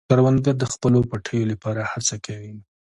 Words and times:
کروندګر 0.09 0.55
د 0.59 0.63
خپلو 0.73 0.99
پټیو 1.09 1.49
لپاره 1.51 1.81
هڅه 1.91 2.15
کوي 2.25 2.51